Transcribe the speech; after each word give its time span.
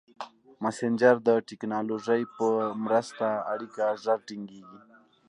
مسېنجر 0.63 1.15
د 1.27 1.29
ټکنالوژۍ 1.47 2.23
په 2.37 2.47
مرسته 2.85 3.27
اړیکه 3.53 3.85
ژر 4.03 4.19
ټینګېږي. 4.27 4.79